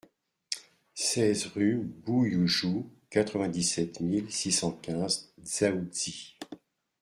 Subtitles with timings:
[0.95, 6.39] seize rue M'Bouyoujou, quatre-vingt-dix-sept mille six cent quinze Dzaoudzi